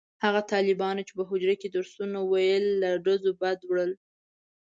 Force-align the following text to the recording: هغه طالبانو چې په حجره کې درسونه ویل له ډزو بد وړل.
هغه 0.23 0.41
طالبانو 0.51 1.01
چې 1.07 1.13
په 1.17 1.23
حجره 1.29 1.55
کې 1.61 1.67
درسونه 1.75 2.19
ویل 2.31 2.65
له 2.83 2.89
ډزو 3.05 3.31
بد 3.41 3.59
وړل. 3.69 3.91